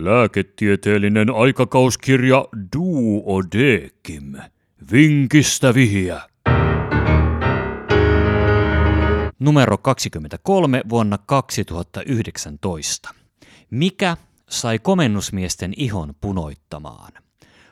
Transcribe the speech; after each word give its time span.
Lääketieteellinen 0.00 1.34
aikakauskirja 1.34 2.44
Duodekim. 2.76 4.34
Vinkistä 4.92 5.74
vihiä. 5.74 6.20
Numero 9.38 9.78
23 9.78 10.82
vuonna 10.88 11.18
2019. 11.26 13.14
Mikä 13.70 14.16
sai 14.48 14.78
komennusmiesten 14.78 15.72
ihon 15.76 16.14
punoittamaan? 16.20 17.12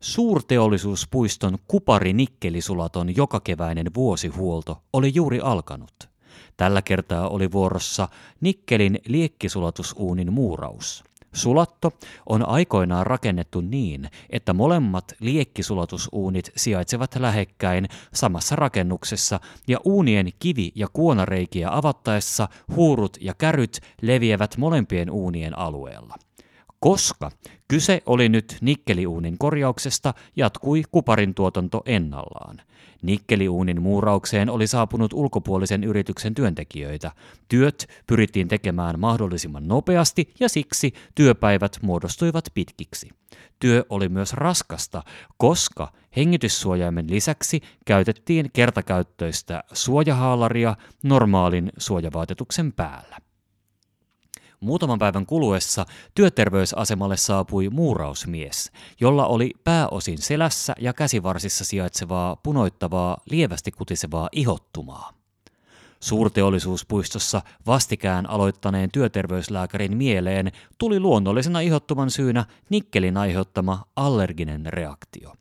Suurteollisuuspuiston 0.00 1.58
kupari-nikkelisulaton 1.68 3.16
jokakeväinen 3.16 3.86
vuosihuolto 3.94 4.82
oli 4.92 5.12
juuri 5.14 5.40
alkanut. 5.40 6.08
Tällä 6.56 6.82
kertaa 6.82 7.28
oli 7.28 7.52
vuorossa 7.52 8.08
nikkelin 8.40 8.98
liekkisulatusuunin 9.06 10.32
muuraus– 10.32 11.04
Sulatto 11.34 11.92
on 12.26 12.48
aikoinaan 12.48 13.06
rakennettu 13.06 13.60
niin, 13.60 14.10
että 14.30 14.52
molemmat 14.52 15.12
liekkisulatusuunit 15.20 16.52
sijaitsevat 16.56 17.16
lähekkäin 17.16 17.88
samassa 18.14 18.56
rakennuksessa 18.56 19.40
ja 19.68 19.78
uunien 19.84 20.32
kivi- 20.38 20.72
ja 20.74 20.88
kuonareikiä 20.92 21.76
avattaessa 21.76 22.48
huurut 22.76 23.16
ja 23.20 23.34
käryt 23.34 23.80
leviävät 24.02 24.56
molempien 24.56 25.10
uunien 25.10 25.58
alueella. 25.58 26.16
Koska 26.82 27.30
kyse 27.68 28.02
oli 28.06 28.28
nyt 28.28 28.56
nikkeliuunin 28.60 29.38
korjauksesta, 29.38 30.14
jatkui 30.36 30.82
kuparin 30.90 31.34
tuotanto 31.34 31.82
ennallaan. 31.86 32.62
Nikkeliuunin 33.02 33.82
muuraukseen 33.82 34.50
oli 34.50 34.66
saapunut 34.66 35.12
ulkopuolisen 35.12 35.84
yrityksen 35.84 36.34
työntekijöitä. 36.34 37.12
Työt 37.48 37.88
pyrittiin 38.06 38.48
tekemään 38.48 39.00
mahdollisimman 39.00 39.68
nopeasti 39.68 40.34
ja 40.40 40.48
siksi 40.48 40.92
työpäivät 41.14 41.78
muodostuivat 41.82 42.44
pitkiksi. 42.54 43.10
Työ 43.58 43.84
oli 43.88 44.08
myös 44.08 44.32
raskasta, 44.32 45.02
koska 45.36 45.92
hengityssuojaimen 46.16 47.10
lisäksi 47.10 47.60
käytettiin 47.84 48.50
kertakäyttöistä 48.52 49.64
suojahaalaria 49.72 50.76
normaalin 51.02 51.72
suojavaatetuksen 51.78 52.72
päällä. 52.72 53.31
Muutaman 54.62 54.98
päivän 54.98 55.26
kuluessa 55.26 55.86
työterveysasemalle 56.14 57.16
saapui 57.16 57.68
muurausmies, 57.68 58.72
jolla 59.00 59.26
oli 59.26 59.50
pääosin 59.64 60.18
selässä 60.18 60.74
ja 60.80 60.92
käsivarsissa 60.92 61.64
sijaitsevaa 61.64 62.36
punoittavaa, 62.36 63.18
lievästi 63.30 63.70
kutisevaa 63.70 64.28
ihottumaa. 64.32 65.12
Suurteollisuuspuistossa 66.00 67.42
vastikään 67.66 68.30
aloittaneen 68.30 68.90
työterveyslääkärin 68.92 69.96
mieleen 69.96 70.52
tuli 70.78 71.00
luonnollisena 71.00 71.60
ihottuman 71.60 72.10
syynä 72.10 72.44
nikkelin 72.70 73.16
aiheuttama 73.16 73.84
allerginen 73.96 74.66
reaktio. 74.66 75.32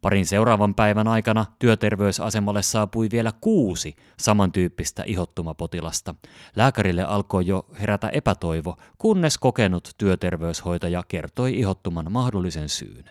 Parin 0.00 0.26
seuraavan 0.26 0.74
päivän 0.74 1.08
aikana 1.08 1.46
työterveysasemalle 1.58 2.62
saapui 2.62 3.08
vielä 3.12 3.32
kuusi 3.40 3.96
samantyyppistä 4.18 5.02
ihottumapotilasta. 5.06 6.14
Lääkärille 6.56 7.04
alkoi 7.04 7.46
jo 7.46 7.66
herätä 7.80 8.08
epätoivo, 8.08 8.76
kunnes 8.98 9.38
kokenut 9.38 9.90
työterveyshoitaja 9.98 11.02
kertoi 11.08 11.58
ihottuman 11.58 12.12
mahdollisen 12.12 12.68
syyn. 12.68 13.04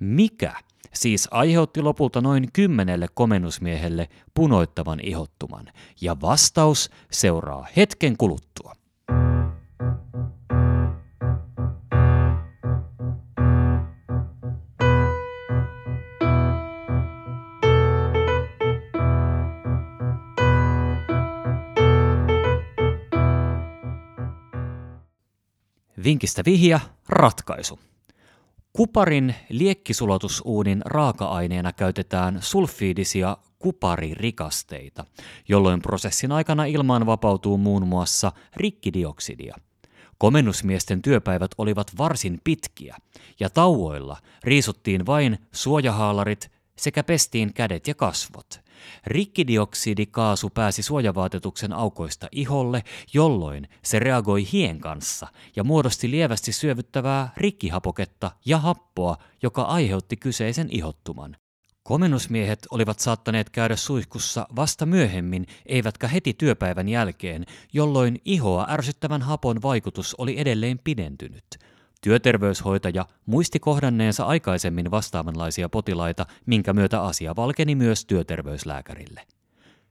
Mikä 0.00 0.52
siis 0.94 1.28
aiheutti 1.30 1.82
lopulta 1.82 2.20
noin 2.20 2.48
kymmenelle 2.52 3.06
komennusmiehelle 3.14 4.08
punoittavan 4.34 5.00
ihottuman? 5.02 5.66
Ja 6.00 6.16
vastaus 6.20 6.90
seuraa 7.10 7.66
hetken 7.76 8.16
kuluttua. 8.16 8.72
Vinkistä 26.06 26.42
vihja, 26.44 26.80
ratkaisu. 27.08 27.78
Kuparin 28.72 29.34
liekkisulatusuunin 29.48 30.82
raaka-aineena 30.84 31.72
käytetään 31.72 32.38
sulfiidisia 32.42 33.36
kuparirikasteita, 33.58 35.04
jolloin 35.48 35.82
prosessin 35.82 36.32
aikana 36.32 36.64
ilmaan 36.64 37.06
vapautuu 37.06 37.58
muun 37.58 37.86
muassa 37.86 38.32
rikkidioksidia. 38.56 39.56
Komennusmiesten 40.18 41.02
työpäivät 41.02 41.50
olivat 41.58 41.98
varsin 41.98 42.40
pitkiä, 42.44 42.96
ja 43.40 43.50
tauoilla 43.50 44.16
riisuttiin 44.44 45.06
vain 45.06 45.38
suojahaalarit 45.52 46.50
sekä 46.78 47.04
pestiin 47.04 47.54
kädet 47.54 47.88
ja 47.88 47.94
kasvot– 47.94 48.46
Rikkidioksidikaasu 49.06 50.50
pääsi 50.50 50.82
suojavaatetuksen 50.82 51.72
aukoista 51.72 52.28
iholle, 52.32 52.82
jolloin 53.14 53.68
se 53.82 53.98
reagoi 53.98 54.46
hien 54.52 54.80
kanssa 54.80 55.26
ja 55.56 55.64
muodosti 55.64 56.10
lievästi 56.10 56.52
syövyttävää 56.52 57.32
rikkihapoketta 57.36 58.30
ja 58.44 58.58
happoa, 58.58 59.16
joka 59.42 59.62
aiheutti 59.62 60.16
kyseisen 60.16 60.68
ihottuman. 60.70 61.36
Komennusmiehet 61.82 62.66
olivat 62.70 62.98
saattaneet 62.98 63.50
käydä 63.50 63.76
suihkussa 63.76 64.46
vasta 64.56 64.86
myöhemmin, 64.86 65.46
eivätkä 65.66 66.08
heti 66.08 66.34
työpäivän 66.34 66.88
jälkeen, 66.88 67.46
jolloin 67.72 68.20
ihoa 68.24 68.66
ärsyttävän 68.70 69.22
hapon 69.22 69.62
vaikutus 69.62 70.14
oli 70.14 70.40
edelleen 70.40 70.78
pidentynyt– 70.84 71.44
Työterveyshoitaja 72.06 73.06
muisti 73.26 73.60
kohdanneensa 73.60 74.24
aikaisemmin 74.24 74.90
vastaavanlaisia 74.90 75.68
potilaita, 75.68 76.26
minkä 76.46 76.72
myötä 76.72 77.02
asia 77.02 77.36
valkeni 77.36 77.74
myös 77.74 78.04
työterveyslääkärille. 78.04 79.20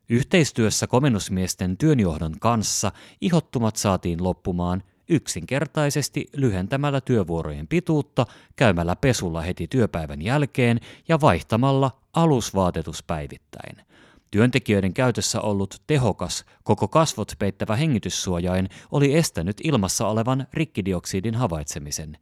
Yhteistyössä 0.09 0.87
komennusmiesten 0.87 1.77
työnjohdon 1.77 2.35
kanssa 2.39 2.91
ihottumat 3.21 3.75
saatiin 3.75 4.23
loppumaan 4.23 4.83
yksinkertaisesti 5.09 6.25
lyhentämällä 6.35 7.01
työvuorojen 7.01 7.67
pituutta, 7.67 8.25
käymällä 8.55 8.95
pesulla 8.95 9.41
heti 9.41 9.67
työpäivän 9.67 10.21
jälkeen 10.21 10.79
ja 11.07 11.21
vaihtamalla 11.21 11.91
alusvaatetus 12.13 13.03
päivittäin– 13.03 13.75
Työntekijöiden 14.35 14.93
käytössä 14.93 15.41
ollut 15.41 15.81
tehokas, 15.87 16.45
koko 16.63 16.87
kasvot 16.87 17.31
peittävä 17.39 17.75
hengityssuojain 17.75 18.69
oli 18.91 19.15
estänyt 19.17 19.57
ilmassa 19.63 20.07
olevan 20.07 20.47
rikkidioksidin 20.53 21.35
havaitsemisen. 21.35 22.17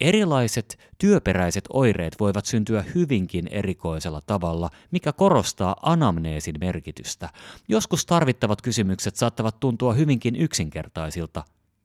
Erilaiset 0.00 0.78
työperäiset 0.98 1.64
oireet 1.72 2.16
voivat 2.20 2.46
syntyä 2.46 2.84
hyvinkin 2.94 3.48
erikoisella 3.48 4.20
tavalla, 4.20 4.70
mikä 4.90 5.12
korostaa 5.12 5.76
anamneesin 5.82 6.54
merkitystä. 6.60 7.28
Joskus 7.68 8.06
tarvittavat 8.06 8.62
kysymykset 8.62 9.16
saattavat 9.16 9.60
tuntua 9.60 9.92
hyvinkin 9.92 10.36
yksinkertaisilta. 10.36 11.44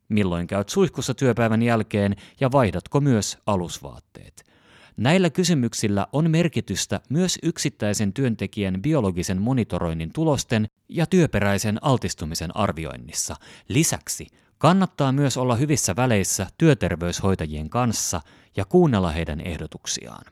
Milloin 0.09 0.47
käyt 0.47 0.69
suihkussa 0.69 1.13
työpäivän 1.13 1.63
jälkeen 1.63 2.15
ja 2.39 2.51
vaihdatko 2.51 3.01
myös 3.01 3.37
alusvaatteet? 3.45 4.47
Näillä 4.97 5.29
kysymyksillä 5.29 6.07
on 6.11 6.31
merkitystä 6.31 7.01
myös 7.09 7.39
yksittäisen 7.43 8.13
työntekijän 8.13 8.81
biologisen 8.81 9.41
monitoroinnin 9.41 10.13
tulosten 10.13 10.67
ja 10.89 11.05
työperäisen 11.05 11.77
altistumisen 11.81 12.57
arvioinnissa. 12.57 13.35
Lisäksi 13.67 14.27
kannattaa 14.57 15.11
myös 15.11 15.37
olla 15.37 15.55
hyvissä 15.55 15.95
väleissä 15.95 16.47
työterveyshoitajien 16.57 17.69
kanssa 17.69 18.21
ja 18.55 18.65
kuunnella 18.65 19.11
heidän 19.11 19.41
ehdotuksiaan. 19.41 20.25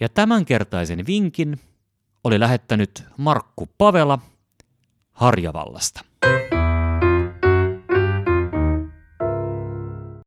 Ja 0.00 0.08
tämänkertaisen 0.08 1.06
vinkin 1.06 1.60
oli 2.24 2.40
lähettänyt 2.40 3.04
Markku 3.16 3.68
Pavela 3.78 4.18
Harjavallasta. 5.12 6.04